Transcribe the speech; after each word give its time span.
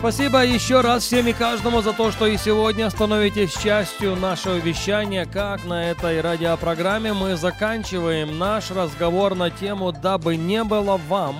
Спасибо 0.00 0.42
еще 0.42 0.80
раз 0.80 1.02
всем 1.02 1.28
и 1.28 1.34
каждому 1.34 1.82
за 1.82 1.92
то, 1.92 2.10
что 2.10 2.26
и 2.26 2.38
сегодня 2.38 2.88
становитесь 2.88 3.52
частью 3.52 4.16
нашего 4.16 4.56
вещания, 4.56 5.26
как 5.26 5.66
на 5.66 5.90
этой 5.90 6.22
радиопрограмме 6.22 7.12
мы 7.12 7.36
заканчиваем 7.36 8.38
наш 8.38 8.70
разговор 8.70 9.34
на 9.34 9.50
тему 9.50 9.92
«Дабы 9.92 10.36
не 10.36 10.64
было 10.64 10.96
вам 10.96 11.36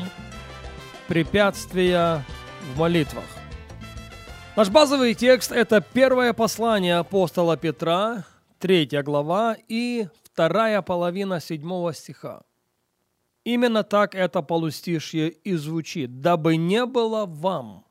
препятствия 1.09 2.23
в 2.75 2.79
молитвах». 2.79 3.25
Наш 4.57 4.69
базовый 4.69 5.15
текст– 5.15 5.53
это 5.53 5.81
первое 5.81 6.35
послание 6.35 6.99
апостола 6.99 7.57
Петра, 7.57 8.27
третья 8.59 9.03
глава 9.03 9.57
и 9.69 10.07
вторая 10.23 10.83
половина 10.83 11.41
седьмого 11.41 11.95
стиха. 11.95 12.43
Именно 13.43 13.85
так 13.85 14.15
это 14.15 14.43
полустишье 14.43 15.31
и 15.31 15.55
звучит. 15.55 16.21
«Дабы 16.21 16.59
не 16.59 16.85
было 16.85 17.25
вам 17.25 17.87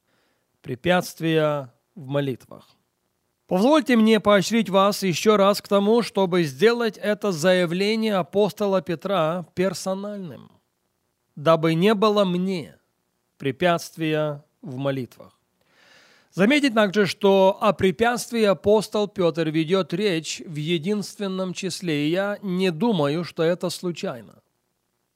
препятствия 0.62 1.74
в 1.96 2.08
молитвах». 2.08 2.68
Позвольте 3.50 3.96
мне 3.96 4.20
поощрить 4.20 4.70
вас 4.70 5.02
еще 5.02 5.36
раз 5.36 5.60
к 5.60 5.68
тому, 5.68 6.04
чтобы 6.04 6.44
сделать 6.44 7.00
это 7.00 7.32
заявление 7.32 8.18
апостола 8.18 8.84
Петра 8.84 9.48
персональным, 9.56 10.52
дабы 11.36 11.74
не 11.74 11.96
было 11.96 12.26
мне 12.26 12.78
препятствия 13.40 14.46
в 14.62 14.78
молитвах. 14.78 15.36
Заметить 16.32 16.76
также, 16.76 17.08
что 17.08 17.58
о 17.60 17.74
препятствии 17.74 18.44
апостол 18.44 19.08
Петр 19.08 19.50
ведет 19.50 19.96
речь 19.96 20.44
в 20.46 20.56
единственном 20.56 21.54
числе, 21.54 22.06
и 22.06 22.12
я 22.12 22.38
не 22.44 22.70
думаю, 22.70 23.24
что 23.24 23.42
это 23.42 23.72
случайно. 23.72 24.44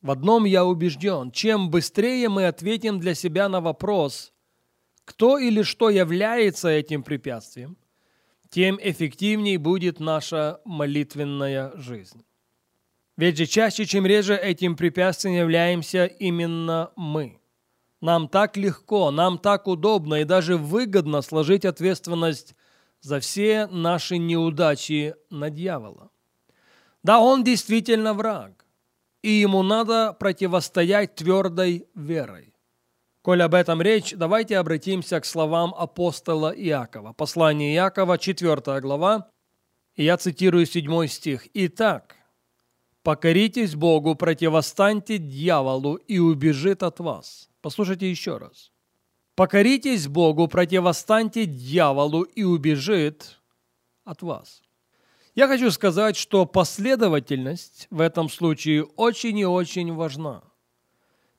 В 0.02 0.10
одном 0.10 0.46
я 0.46 0.66
убежден, 0.66 1.30
чем 1.30 1.70
быстрее 1.70 2.30
мы 2.30 2.48
ответим 2.48 3.00
для 3.00 3.14
себя 3.14 3.48
на 3.48 3.62
вопрос, 3.62 4.33
кто 5.06 5.38
или 5.38 5.62
что 5.62 5.90
является 5.90 6.70
этим 6.70 7.04
препятствием, 7.04 7.78
тем 8.50 8.80
эффективнее 8.82 9.58
будет 9.58 10.00
наша 10.00 10.62
молитвенная 10.66 11.72
жизнь. 11.76 12.24
Ведь 13.18 13.38
же 13.38 13.46
чаще, 13.46 13.86
чем 13.86 14.06
реже 14.06 14.36
этим 14.36 14.76
препятствием 14.76 15.36
являемся 15.36 16.06
именно 16.06 16.92
мы– 16.96 17.40
нам 18.04 18.28
так 18.28 18.58
легко, 18.58 19.12
нам 19.12 19.38
так 19.38 19.66
удобно 19.66 20.16
и 20.16 20.26
даже 20.26 20.58
выгодно 20.58 21.22
сложить 21.22 21.64
ответственность 21.64 22.54
за 23.00 23.22
все 23.22 23.66
наши 23.68 24.18
неудачи 24.18 25.16
на 25.30 25.50
дьявола. 25.50 26.12
Да, 27.02 27.22
он 27.22 27.46
действительно 27.46 28.14
враг, 28.14 28.66
и 29.22 29.32
ему 29.32 29.64
надо 29.64 30.12
противостоять 30.12 31.16
твердой 31.16 31.88
верой. 31.96 32.53
Коль 33.24 33.42
об 33.42 33.54
этом 33.54 33.82
речь, 33.82 34.12
давайте 34.14 34.58
обратимся 34.58 35.22
к 35.22 35.26
словам 35.26 35.74
апостола 35.78 36.50
Иакова. 36.50 37.14
Послание 37.14 37.74
Иакова, 37.74 38.18
4 38.18 38.82
глава, 38.82 39.30
и 39.96 40.04
я 40.04 40.18
цитирую 40.18 40.66
7 40.66 41.08
стих. 41.08 41.48
«Итак, 41.54 42.18
покоритесь 43.02 43.76
Богу, 43.76 44.16
противостаньте 44.16 45.20
дьяволу, 45.20 45.96
и 45.96 46.20
убежит 46.20 46.84
от 46.84 47.00
вас». 47.00 47.50
Послушайте 47.62 48.12
еще 48.12 48.40
раз. 48.40 48.74
«Покоритесь 49.36 50.10
Богу, 50.10 50.50
противостаньте 50.50 51.46
дьяволу, 51.46 52.24
и 52.24 52.44
убежит 52.44 53.40
от 54.04 54.22
вас». 54.22 54.62
Я 55.34 55.48
хочу 55.48 55.72
сказать, 55.72 56.18
что 56.18 56.46
последовательность 56.46 57.88
в 57.90 58.02
этом 58.02 58.28
случае 58.28 58.84
очень 58.84 59.40
и 59.40 59.46
очень 59.46 59.94
важна. 59.94 60.44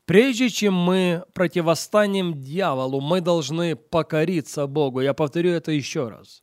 Прежде 0.07 0.51
чем 0.51 0.75
мы 0.75 1.25
противостанем 1.33 2.43
дьяволу, 2.43 3.01
мы 3.01 3.21
должны 3.23 3.75
покориться 3.75 4.67
Богу. 4.67 5.01
Я 5.01 5.15
повторю 5.15 5.51
это 5.53 5.73
еще 5.73 6.09
раз. 6.09 6.43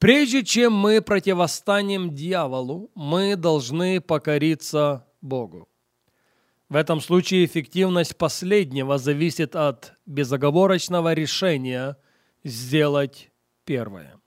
Прежде 0.00 0.42
чем 0.42 0.72
мы 0.72 1.00
противостанем 1.00 2.14
дьяволу, 2.14 2.90
мы 2.94 3.36
должны 3.36 4.00
покориться 4.00 5.06
Богу. 5.20 5.68
В 6.68 6.76
этом 6.76 7.00
случае 7.00 7.44
эффективность 7.44 8.16
последнего 8.16 8.96
зависит 8.96 9.54
от 9.54 9.92
безоговорочного 10.06 11.12
решения 11.12 11.96
сделать 12.44 13.30
первое. 13.64 14.20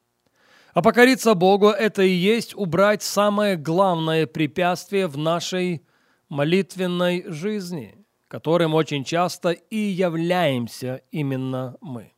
А 0.73 0.81
покориться 0.81 1.35
Богу– 1.35 1.68
это 1.69 2.03
и 2.03 2.09
есть 2.09 2.56
убрать 2.56 3.03
самое 3.03 3.56
главное 3.56 4.28
препятствие 4.28 5.07
в 5.07 5.18
нашей 5.18 5.85
молитвенной 6.29 7.25
жизни, 7.28 8.03
которым 8.33 8.73
очень 8.73 9.03
часто 9.03 9.51
и 9.51 9.77
являемся 9.77 11.03
именно 11.11 11.77
мы. 11.81 12.13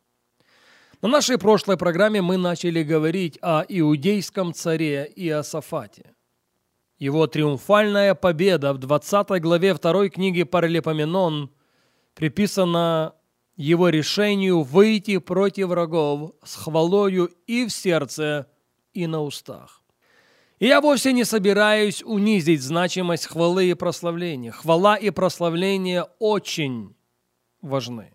На 1.02 1.08
нашей 1.08 1.36
прошлой 1.36 1.76
программе 1.76 2.22
мы 2.22 2.38
начали 2.38 2.82
говорить 2.82 3.38
о 3.42 3.66
иудейском 3.68 4.54
царе 4.54 5.12
Иосафате. 5.14 6.14
Его 6.98 7.26
триумфальная 7.26 8.14
победа 8.14 8.72
в 8.72 8.78
20 8.78 9.28
главе 9.42 9.74
2 9.74 10.08
книги 10.08 10.42
Паралипоменон 10.44 11.50
приписана 12.14 13.14
его 13.56 13.90
решению 13.90 14.62
выйти 14.62 15.18
против 15.18 15.66
врагов 15.66 16.32
с 16.42 16.56
хвалою 16.56 17.26
и 17.46 17.66
в 17.66 17.70
сердце, 17.70 18.46
и 18.94 19.06
на 19.06 19.20
устах. 19.20 19.82
И 20.58 20.66
я 20.66 20.80
вовсе 20.80 21.12
не 21.12 21.24
собираюсь 21.24 22.02
унизить 22.02 22.62
значимость 22.62 23.26
хвалы 23.26 23.70
и 23.70 23.74
прославления. 23.74 24.52
Хвала 24.52 24.96
и 24.96 25.10
прославление 25.10 26.06
очень 26.18 26.96
важны. 27.60 28.14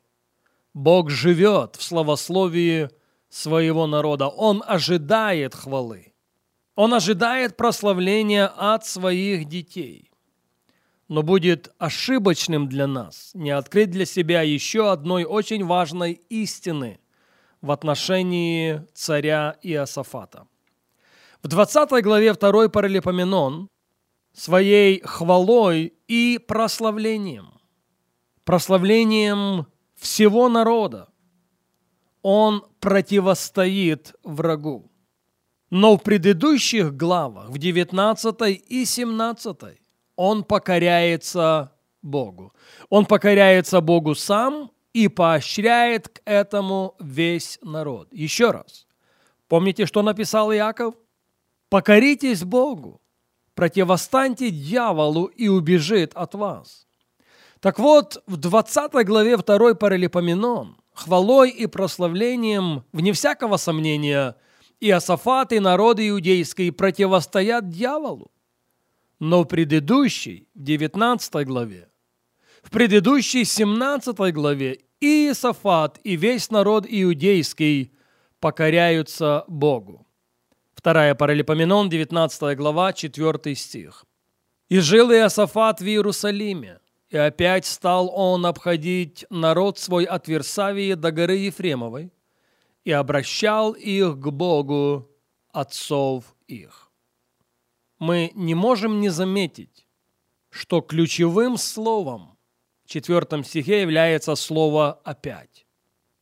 Бог 0.73 1.09
живет 1.09 1.75
в 1.75 1.83
славословии 1.83 2.89
своего 3.29 3.85
народа. 3.85 4.27
Он 4.27 4.63
ожидает 4.65 5.53
хвалы. 5.53 6.13
Он 6.75 6.93
ожидает 6.93 7.57
прославления 7.57 8.47
от 8.47 8.85
своих 8.85 9.45
детей. 9.45 10.09
Но 11.07 11.21
будет 11.21 11.73
ошибочным 11.77 12.69
для 12.69 12.87
нас 12.87 13.31
не 13.33 13.51
открыть 13.51 13.91
для 13.91 14.05
себя 14.05 14.41
еще 14.41 14.91
одной 14.91 15.25
очень 15.25 15.65
важной 15.65 16.21
истины 16.29 16.99
в 17.59 17.69
отношении 17.69 18.87
царя 18.93 19.57
Иосафата. 19.61 20.47
В 21.43 21.47
20 21.47 22.03
главе 22.03 22.33
2 22.33 22.69
Паралипоменон 22.69 23.67
своей 24.31 25.01
хвалой 25.01 25.93
и 26.07 26.37
прославлением, 26.37 27.59
прославлением 28.43 29.65
всего 29.95 30.49
народа, 30.49 31.09
он 32.21 32.63
противостоит 32.79 34.13
врагу. 34.23 34.91
Но 35.71 35.97
в 35.97 36.03
предыдущих 36.03 36.95
главах, 36.95 37.49
в 37.49 37.57
19 37.57 38.61
и 38.69 38.85
17, 38.85 39.57
он 40.15 40.43
покоряется 40.43 41.71
Богу. 42.03 42.53
Он 42.89 43.05
покоряется 43.07 43.81
Богу 43.81 44.13
сам 44.13 44.69
и 44.93 45.07
поощряет 45.07 46.09
к 46.09 46.21
этому 46.25 46.95
весь 46.99 47.57
народ. 47.63 48.09
Еще 48.13 48.51
раз. 48.51 48.85
Помните, 49.47 49.87
что 49.87 50.03
написал 50.03 50.53
Иаков? 50.53 50.93
«Покоритесь 51.71 52.43
Богу, 52.43 53.01
противостаньте 53.55 54.51
дьяволу 54.51 55.25
и 55.25 55.47
убежит 55.47 56.11
от 56.13 56.35
вас». 56.35 56.85
Так 57.61 57.79
вот, 57.79 58.21
в 58.27 58.37
20 58.37 58.91
главе 59.05 59.37
2 59.37 59.75
Паралипоменон 59.75 60.75
хвалой 60.93 61.49
и 61.49 61.67
прославлением, 61.67 62.83
вне 62.91 63.13
всякого 63.13 63.57
сомнения– 63.57 64.35
Иосафат 64.83 65.53
и 65.53 65.59
народы 65.59 66.09
иудейские 66.09 66.71
противостоят 66.71 67.69
дьяволу. 67.69 68.31
Но 69.19 69.43
в 69.43 69.45
предыдущей, 69.45 70.49
в 70.55 70.63
19 70.63 71.45
главе, 71.45 71.87
в 72.63 72.71
предыдущей 72.71 73.45
17 73.45 74.33
главе 74.33 74.79
Иосафат 74.99 75.99
и 76.03 76.15
весь 76.17 76.49
народ 76.49 76.85
иудейский 76.89 77.93
покоряются 78.39 79.45
Богу. 79.47 80.07
Вторая 80.81 81.13
Паралипоменон, 81.13 81.89
19 81.89 82.57
глава, 82.57 82.91
4 82.91 83.55
стих. 83.55 84.03
«И 84.67 84.79
жил 84.79 85.11
Иосафат 85.11 85.79
в 85.79 85.85
Иерусалиме, 85.85 86.79
и 87.11 87.17
опять 87.17 87.67
стал 87.67 88.11
он 88.11 88.47
обходить 88.47 89.23
народ 89.29 89.77
свой 89.77 90.05
от 90.05 90.27
Версавии 90.27 90.95
до 90.95 91.11
горы 91.11 91.35
Ефремовой, 91.35 92.11
и 92.83 92.91
обращал 92.91 93.73
их 93.73 94.17
к 94.17 94.31
Богу 94.31 95.07
отцов 95.53 96.35
их. 96.47 96.89
Мы 97.99 98.31
не 98.33 98.55
можем 98.55 99.01
не 99.01 99.09
заметить, 99.09 99.87
что 100.49 100.81
ключевым 100.81 101.57
словом 101.57 102.39
в 102.85 102.89
четвертом 102.89 103.43
стихе 103.43 103.81
является 103.81 104.33
слово 104.33 104.99
«опять». 105.03 105.67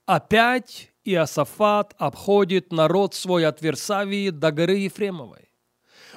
Опять 0.05 0.91
Иосафат 1.13 1.95
обходит 1.97 2.71
народ 2.71 3.15
свой 3.15 3.45
от 3.47 3.61
Версавии 3.61 4.29
до 4.29 4.51
горы 4.51 4.77
Ефремовой. 4.77 5.49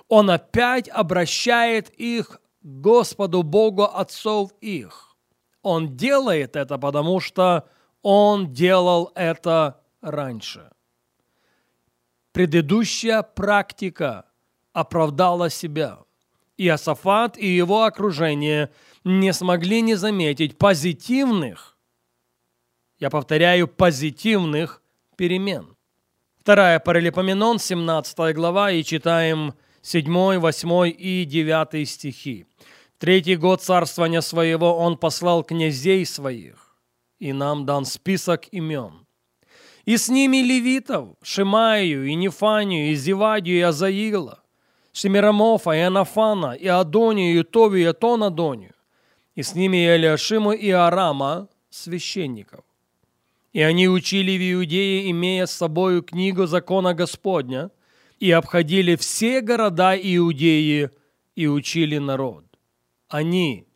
Он 0.08 0.30
опять 0.30 0.88
обращает 0.90 1.88
их 1.90 2.42
к 2.60 2.66
Господу 2.66 3.42
Богу 3.42 3.84
отцов 3.84 4.52
их. 4.60 5.16
Он 5.62 5.96
делает 5.96 6.56
это, 6.56 6.76
потому 6.76 7.20
что 7.20 7.68
он 8.02 8.52
делал 8.52 9.12
это 9.14 9.80
раньше. 10.02 10.70
Предыдущая 12.32 13.22
практика 13.22 14.26
оправдала 14.74 15.48
себя. 15.48 16.00
Иосафат 16.58 17.38
и 17.38 17.46
его 17.46 17.84
окружение 17.84 18.70
не 19.04 19.32
смогли 19.32 19.80
не 19.80 19.94
заметить 19.94 20.58
позитивных, 20.58 21.78
я 22.98 23.08
повторяю, 23.10 23.66
позитивных 23.68 24.81
перемен. 25.22 25.76
Вторая 26.40 26.80
Паралипоменон, 26.80 27.60
17 27.60 28.34
глава, 28.34 28.72
и 28.72 28.82
читаем 28.82 29.54
7, 29.82 30.38
8 30.38 30.92
и 30.98 31.24
9 31.24 31.88
стихи. 31.88 32.44
Третий 32.98 33.36
год 33.36 33.62
царствования 33.62 34.20
своего 34.20 34.76
он 34.76 34.96
послал 34.96 35.44
князей 35.44 36.04
своих, 36.06 36.76
и 37.20 37.32
нам 37.32 37.64
дан 37.66 37.84
список 37.84 38.48
имен. 38.50 39.06
И 39.84 39.96
с 39.96 40.08
ними 40.08 40.38
левитов, 40.38 41.10
Шимаю, 41.22 42.04
и 42.04 42.16
Нефанию, 42.16 42.90
и 42.90 42.96
Зевадию, 42.96 43.58
и 43.58 43.60
Азаила, 43.60 44.42
Шемирамофа, 44.92 45.70
и 45.70 45.82
Анафана, 45.82 46.54
и 46.54 46.66
Адонию, 46.66 47.38
и 47.38 47.42
Товию, 47.44 47.90
и 47.90 47.92
Тонадонию, 47.92 48.74
и 49.36 49.44
с 49.44 49.54
ними 49.54 49.76
и 49.76 49.96
Элиашиму, 49.96 50.50
и 50.50 50.70
Арама, 50.70 51.46
священников. 51.70 52.64
И 53.52 53.60
они 53.60 53.88
учили 53.88 54.32
в 54.38 54.52
Иудее, 54.52 55.10
имея 55.10 55.46
с 55.46 55.52
собою 55.52 56.02
книгу 56.02 56.46
закона 56.46 56.94
Господня, 56.94 57.70
и 58.18 58.30
обходили 58.30 58.96
все 58.96 59.40
города 59.40 59.94
Иудеи 59.96 60.90
и 61.34 61.46
учили 61.46 61.98
народ. 61.98 62.44
Они, 63.08 63.66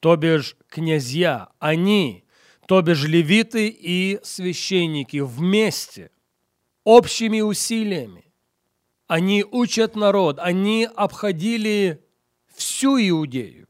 то 0.00 0.16
бишь 0.16 0.56
князья, 0.68 1.50
они, 1.58 2.24
то 2.66 2.82
бишь 2.82 3.04
левиты 3.04 3.68
и 3.68 4.18
священники 4.22 5.18
вместе, 5.18 6.10
общими 6.82 7.40
усилиями, 7.40 8.24
они 9.06 9.44
учат 9.44 9.94
народ, 9.94 10.38
они 10.40 10.88
обходили 10.96 12.02
всю 12.54 12.98
Иудею. 12.98 13.68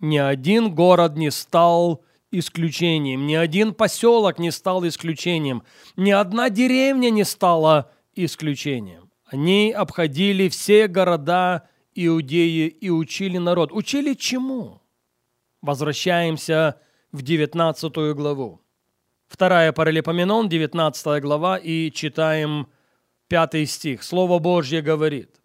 Ни 0.00 0.18
один 0.18 0.74
город 0.74 1.16
не 1.16 1.30
стал 1.30 2.03
исключением, 2.38 3.26
ни 3.26 3.34
один 3.34 3.74
поселок 3.74 4.38
не 4.38 4.50
стал 4.50 4.86
исключением, 4.86 5.62
ни 5.96 6.10
одна 6.10 6.50
деревня 6.50 7.10
не 7.10 7.24
стала 7.24 7.92
исключением. 8.14 9.10
Они 9.24 9.72
обходили 9.72 10.48
все 10.48 10.86
города 10.86 11.68
Иудеи 11.94 12.66
и 12.68 12.90
учили 12.90 13.38
народ. 13.38 13.72
Учили 13.72 14.14
чему? 14.14 14.82
Возвращаемся 15.62 16.80
в 17.12 17.22
19 17.22 17.94
главу. 18.14 18.60
Вторая 19.28 19.72
Паралипоменон, 19.72 20.48
19 20.48 21.22
глава, 21.22 21.56
и 21.56 21.90
читаем 21.90 22.68
5 23.28 23.68
стих. 23.68 24.02
Слово 24.02 24.38
Божье 24.38 24.82
говорит, 24.82 25.40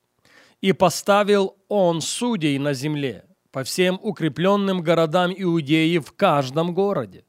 «И 0.62 0.74
поставил 0.74 1.56
он 1.68 2.01
судей 2.01 2.57
на 2.57 2.74
земле 2.74 3.29
по 3.51 3.63
всем 3.63 4.00
укрепленным 4.01 4.81
городам 4.81 5.34
Иудеи 5.36 5.98
в 5.98 6.12
каждом 6.13 6.74
городе». 6.74 7.25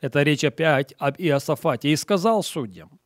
Это 0.00 0.22
речь 0.22 0.44
опять 0.44 0.94
об 0.98 1.16
Иосафате. 1.18 1.90
«И 1.90 1.96
сказал 1.96 2.42
судьям, 2.42 2.98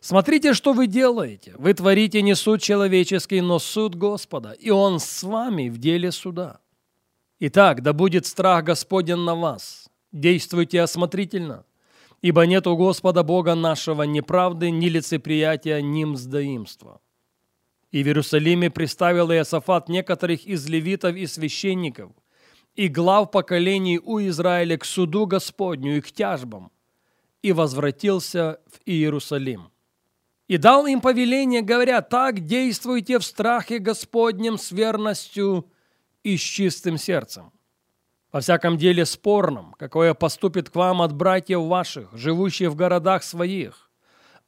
Смотрите, 0.00 0.54
что 0.54 0.72
вы 0.72 0.86
делаете. 0.86 1.52
Вы 1.58 1.74
творите 1.74 2.22
не 2.22 2.34
суд 2.34 2.62
человеческий, 2.62 3.42
но 3.42 3.58
суд 3.58 3.94
Господа, 3.94 4.52
и 4.52 4.70
Он 4.70 4.98
с 4.98 5.22
вами 5.22 5.68
в 5.68 5.76
деле 5.76 6.10
суда. 6.10 6.60
Итак, 7.38 7.82
да 7.82 7.92
будет 7.92 8.24
страх 8.26 8.64
Господен 8.64 9.24
на 9.24 9.34
вас, 9.34 9.90
действуйте 10.10 10.80
осмотрительно, 10.80 11.64
ибо 12.22 12.46
нет 12.46 12.66
у 12.66 12.76
Господа 12.76 13.22
Бога 13.22 13.54
нашего 13.54 14.02
ни 14.04 14.20
правды, 14.20 14.70
ни 14.70 14.88
лицеприятия, 14.88 15.82
ни 15.82 16.04
мздоимства». 16.04 17.00
И 17.90 18.02
в 18.02 18.06
Иерусалиме 18.06 18.70
представил 18.70 19.32
Иосафат 19.32 19.88
некоторых 19.88 20.46
из 20.46 20.68
левитов 20.68 21.16
и 21.16 21.26
священников 21.26 22.12
и 22.76 22.88
глав 22.88 23.30
поколений 23.30 23.98
у 23.98 24.20
Израиля 24.20 24.78
к 24.78 24.84
суду 24.84 25.26
Господню 25.26 25.96
и 25.96 26.00
к 26.00 26.12
тяжбам, 26.12 26.70
и 27.42 27.52
возвратился 27.52 28.60
в 28.70 28.80
Иерусалим. 28.86 29.70
И 30.46 30.56
дал 30.56 30.86
им 30.86 31.00
повеление, 31.00 31.62
говоря, 31.62 32.00
так 32.00 32.46
действуйте 32.46 33.18
в 33.18 33.24
страхе 33.24 33.78
Господнем 33.78 34.56
с 34.56 34.70
верностью 34.70 35.70
и 36.22 36.36
с 36.36 36.40
чистым 36.40 36.96
сердцем 36.96 37.52
во 38.32 38.40
всяком 38.40 38.76
деле 38.76 39.04
спорном, 39.04 39.74
какое 39.78 40.14
поступит 40.14 40.70
к 40.70 40.76
вам 40.76 41.02
от 41.02 41.12
братьев 41.12 41.60
ваших, 41.62 42.16
живущих 42.16 42.70
в 42.70 42.76
городах 42.76 43.22
своих, 43.22 43.89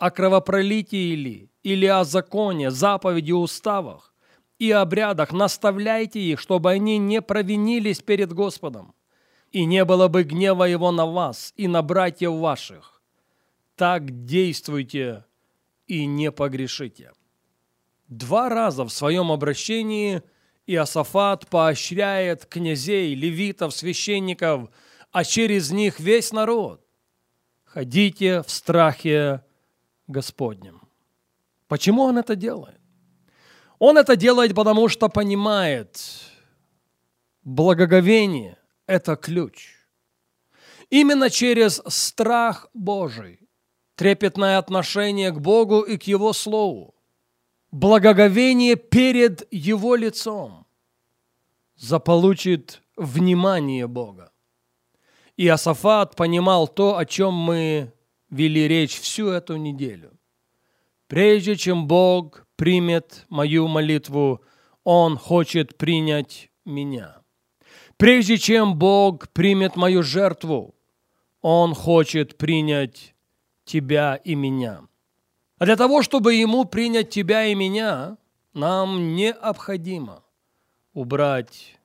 о 0.02 0.10
кровопролитии 0.10 1.14
ли, 1.14 1.48
или 1.62 1.86
о 1.86 2.02
законе, 2.02 2.72
заповеди, 2.72 3.30
уставах 3.30 4.12
и 4.58 4.72
обрядах, 4.72 5.30
наставляйте 5.32 6.18
их, 6.18 6.40
чтобы 6.40 6.72
они 6.72 6.98
не 6.98 7.22
провинились 7.22 8.02
перед 8.02 8.32
Господом, 8.32 8.94
и 9.52 9.64
не 9.64 9.84
было 9.84 10.08
бы 10.08 10.24
гнева 10.24 10.64
Его 10.64 10.90
на 10.90 11.06
вас 11.06 11.52
и 11.56 11.68
на 11.68 11.82
братьев 11.82 12.32
ваших. 12.32 13.00
Так 13.76 14.24
действуйте 14.24 15.24
и 15.86 16.04
не 16.06 16.32
погрешите. 16.32 17.12
Два 18.08 18.48
раза 18.48 18.84
в 18.84 18.90
своем 18.90 19.30
обращении– 19.30 20.20
Иосафат 20.66 21.48
поощряет 21.48 22.46
князей, 22.46 23.14
левитов, 23.14 23.72
священников, 23.72 24.68
а 25.12 25.22
через 25.22 25.70
них 25.70 26.00
весь 26.00 26.32
народ. 26.32 26.84
Ходите 27.64 28.42
в 28.42 28.50
страхе 28.50 29.42
Господнем. 30.12 30.80
Почему 31.66 32.02
он 32.02 32.18
это 32.18 32.36
делает? 32.36 32.80
Он 33.78 33.98
это 33.98 34.14
делает, 34.14 34.54
потому 34.54 34.88
что 34.88 35.08
понимает, 35.08 36.00
благоговение– 37.42 38.56
это 38.86 39.16
ключ. 39.16 39.74
Именно 40.90 41.30
через 41.30 41.82
страх 41.88 42.68
Божий, 42.74 43.40
трепетное 43.96 44.58
отношение 44.58 45.30
к 45.32 45.40
Богу 45.40 45.80
и 45.80 45.96
к 45.96 46.04
Его 46.04 46.32
Слову, 46.32 46.94
благоговение 47.72 48.76
перед 48.76 49.52
Его 49.52 49.96
лицом 49.96 50.66
заполучит 51.76 52.82
внимание 52.96 53.86
Бога. 53.86 54.30
И 55.36 55.48
Асафат 55.48 56.14
понимал 56.14 56.68
то, 56.68 56.98
о 56.98 57.04
чем 57.04 57.32
мы 57.34 57.92
вели 58.32 58.66
речь 58.66 58.98
всю 58.98 59.28
эту 59.28 59.56
неделю. 59.56 60.10
Прежде 61.06 61.54
чем 61.54 61.86
Бог 61.86 62.46
примет 62.56 63.26
мою 63.28 63.68
молитву, 63.68 64.42
Он 64.82 65.16
хочет 65.16 65.76
принять 65.76 66.50
меня. 66.64 67.18
Прежде 67.98 68.38
чем 68.38 68.76
Бог 68.76 69.28
примет 69.28 69.76
мою 69.76 70.02
жертву, 70.02 70.74
Он 71.42 71.74
хочет 71.74 72.38
принять 72.38 73.14
тебя 73.64 74.16
и 74.16 74.34
меня. 74.34 74.80
А 75.58 75.66
для 75.66 75.76
того, 75.76 76.02
чтобы 76.02 76.34
ему 76.34 76.64
принять 76.64 77.10
тебя 77.10 77.44
и 77.44 77.54
меня, 77.54 78.16
нам 78.54 79.14
необходимо 79.14 80.24
убрать 80.94 81.78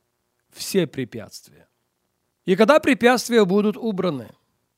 все 0.51 0.87
препятствия. 0.87 1.67
И 2.45 2.55
когда 2.55 2.79
препятствия 2.79 3.43
будут 3.43 3.75
убраны, 3.75 4.29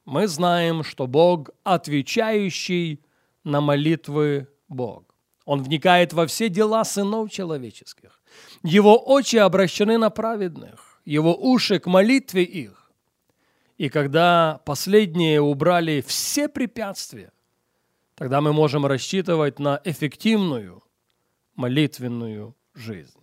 мы 0.10 0.28
знаем, 0.28 0.84
что 0.84 1.06
Бог 1.06 1.51
отвечающий 1.63 3.00
на 3.44 3.62
молитвы 3.62 4.48
Бог. 4.68 5.04
Он 5.46 5.62
вникает 5.62 6.13
во 6.13 6.25
все 6.25 6.50
дела 6.50 6.84
сынов 6.84 7.30
человеческих. 7.30 8.22
Его 8.63 8.98
очи 8.98 9.38
обращены 9.38 9.98
на 9.98 10.10
праведных, 10.10 11.00
его 11.06 11.36
уши 11.36 11.80
к 11.80 11.86
молитве 11.86 12.44
их. 12.44 12.92
И 13.78 13.89
когда 13.89 14.62
последние 14.66 15.42
убрали 15.42 16.01
все 16.06 16.50
препятствия, 16.50 17.32
тогда 18.16 18.42
мы 18.42 18.51
можем 18.51 18.86
рассчитывать 18.88 19.60
на 19.60 19.80
эффективную 19.86 20.84
молитвенную 21.56 22.56
жизнь. 22.74 23.19